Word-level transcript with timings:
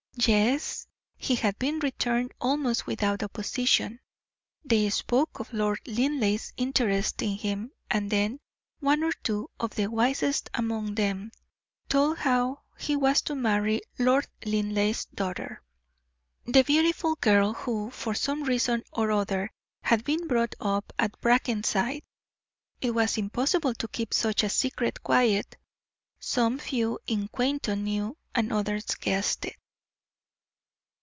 Yes, 0.17 0.85
he 1.17 1.33
had 1.33 1.57
been 1.57 1.79
returned 1.79 2.33
almost 2.39 2.85
without 2.85 3.23
opposition. 3.23 4.01
They 4.63 4.87
spoke 4.91 5.39
of 5.39 5.51
Lord 5.51 5.79
Linleigh's 5.87 6.53
interest 6.57 7.23
in 7.23 7.37
him, 7.37 7.71
and 7.89 8.11
then 8.11 8.39
one 8.81 9.03
or 9.03 9.13
two 9.13 9.49
of 9.59 9.73
the 9.73 9.87
wisest 9.87 10.49
among 10.53 10.93
them 10.95 11.31
told 11.89 12.19
how 12.19 12.61
he 12.77 12.95
was 12.95 13.21
to 13.23 13.35
marry 13.35 13.81
Lord 13.97 14.27
Linleigh's 14.45 15.05
daughter, 15.05 15.63
the 16.45 16.63
beautiful 16.65 17.15
girl 17.15 17.53
who, 17.53 17.89
for 17.89 18.13
some 18.13 18.43
reason 18.43 18.83
or 18.91 19.11
other, 19.11 19.51
had 19.81 20.03
been 20.03 20.27
brought 20.27 20.53
up 20.59 20.91
at 20.99 21.19
Brackenside. 21.21 22.03
It 22.81 22.91
was 22.91 23.17
impossible 23.17 23.73
to 23.75 23.87
keep 23.87 24.13
such 24.13 24.43
a 24.43 24.49
secret 24.49 25.01
quiet; 25.01 25.55
some 26.19 26.59
few 26.59 26.99
in 27.07 27.27
Quainton 27.29 27.83
knew, 27.85 28.17
and 28.35 28.51
others 28.51 28.83
guessed 28.99 29.45
it. 29.45 29.55